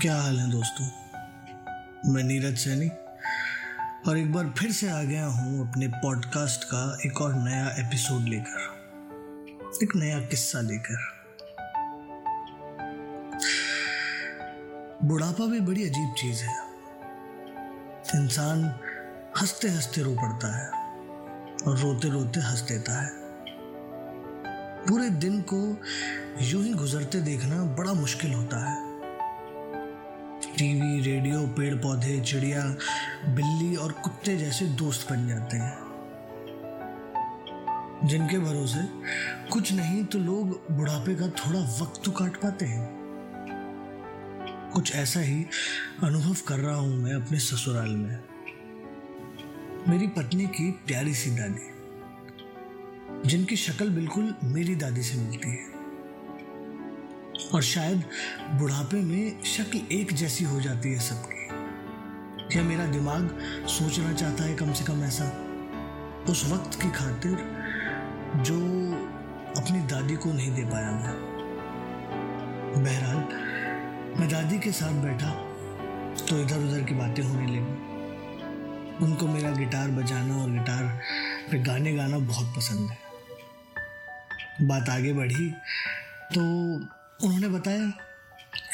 [0.00, 0.86] क्या हाल है दोस्तों?
[2.12, 2.88] मैं नीरज सैनी
[4.08, 8.22] और एक बार फिर से आ गया हूँ अपने पॉडकास्ट का एक और नया एपिसोड
[8.22, 8.60] लेकर।
[9.82, 10.96] एक नया किस्सा लेकर।
[15.02, 16.58] बुढ़ापा भी बड़ी अजीब चीज़ है।
[18.16, 18.64] इंसान
[19.40, 20.68] हँसते हँसते रो पड़ता है
[21.66, 23.10] और रोते रोते हंस देता है।
[24.86, 25.56] पूरे दिन को
[26.40, 28.87] यूँ ही गुजरते देखना बड़ा मुश्किल होता है।
[30.58, 32.62] टीवी, रेडियो पेड़ पौधे चिड़िया,
[33.26, 35.76] बिल्ली और कुत्ते जैसे दोस्त बन जाते हैं।
[38.04, 38.82] जिनके भरोसे
[39.52, 42.88] कुछ नहीं तो लोग बुढ़ापे का थोड़ा वक्त तो काट पाते हैं।
[44.74, 45.44] कुछ ऐसा ही
[46.02, 48.18] अनुभव कर रहा हूँ मैं अपने ससुराल में।
[49.88, 51.66] मेरी पत्नी की प्यारी सी दादी,
[53.28, 55.77] जिनकी शक्ल बिल्कुल मेरी दादी से मिलती है।
[57.54, 58.02] और शायद
[58.52, 61.46] बुढ़ापे में शक्ल एक जैसी हो जाती है सबकी।
[62.48, 65.24] क्या मेरा दिमाग सोचना चाहता है कम से कम ऐसा
[66.28, 67.36] उस वक्त की खातिर
[68.42, 68.56] जो
[69.56, 71.14] अपनी दादी को नहीं दे पाया मैं।
[72.84, 73.16] बहरहाल,
[74.20, 75.30] मैं दादी के साथ बैठा
[76.28, 80.84] तो इधर उधर की बातें होने लगी। उनको मेरा गिटार बजाना और गिटार
[81.50, 82.98] पे गाने गाना बहुत पसंद है।
[84.62, 85.50] बात आगे बढ़ी
[86.34, 86.40] तो
[87.24, 87.86] उन्होंने बताया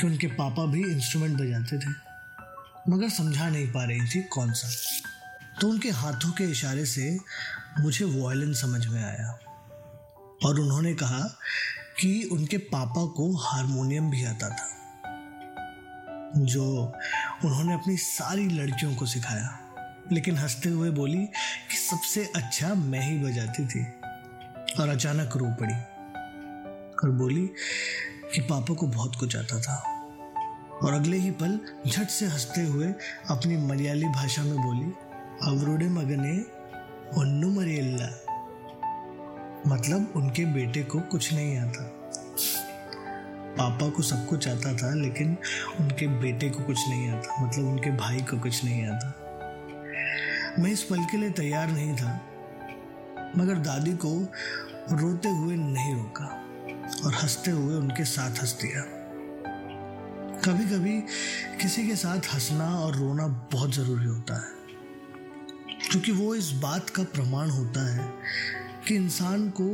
[0.01, 1.91] कि उनके पापा भी इंस्ट्रूमेंट बजाते थे,
[2.89, 4.69] मगर समझा नहीं पा रही थी कौन सा।
[5.61, 7.19] तो उनके हाथों के इशारे से
[7.81, 9.31] मुझे वॉयलिन समझ में आया
[10.45, 11.21] और उन्होंने कहा
[12.01, 14.69] कि उनके पापा को हारमोनियम भी आता था,
[16.37, 16.93] जो
[17.45, 19.59] उन्होंने अपनी सारी लड़कियों को सिखाया।
[20.13, 21.25] लेकिन हँसते हुए बोली
[21.71, 23.85] कि सबसे अच्छा मैं ही बजाती थी
[24.81, 25.75] और अचानक रो पड़ी
[26.95, 27.51] और बोली
[28.35, 29.77] कि पापा को बहुत कुछ आता था।
[30.83, 32.95] और अगले ही पल झट से हँसते हुए
[33.31, 34.93] अपनी मलयाली भाषा में बोली,
[35.43, 36.39] अवरोडे मगने,
[37.21, 38.07] उन्नु मरियल्ला
[39.67, 41.91] मतलब उनके बेटे को कुछ नहीं आता।
[43.59, 45.37] पापा को सब कुछ आता था, लेकिन
[45.81, 49.21] उनके बेटे को कुछ नहीं आता। मतलब उनके भाई को कुछ नहीं आता।
[50.59, 52.21] मैं इस पल के लिए तैयार नहीं था,
[53.39, 54.29] मगर दादी को
[54.93, 56.41] रोते हुए नहीं रोका।
[57.05, 58.83] और हँसते हुए उनके साथ हंस दिया
[60.41, 61.01] कभी कभी
[61.61, 64.53] किसी के साथ हंसना और रोना बहुत ज़रूरी होता है,
[65.91, 68.13] क्योंकि वो इस बात का प्रमाण होता है
[68.89, 69.69] कि इंसान को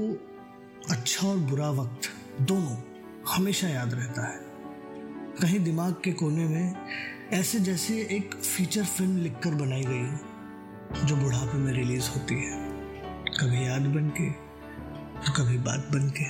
[0.91, 2.09] अच्छा और बुरा वक्त
[2.41, 2.77] दोनों
[3.29, 4.39] हमेशा याद रहता है।
[5.41, 6.75] कहीं दिमाग के कोने में
[7.33, 12.59] ऐसे जैसे एक फीचर फ़िल्म लिखकर बनाई गई हो जो बुढ़ापे में रिलीज़ होती है।
[13.31, 14.31] कभी याद बन के
[15.21, 16.25] तो कभी बात बन के